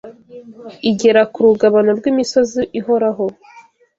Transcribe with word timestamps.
Igera 0.89 1.21
ku 1.31 1.39
rugabano 1.45 1.91
rw’imisozi 1.99 2.61
ihoraho 2.79 3.25